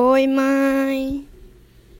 [0.00, 1.27] おいまーい。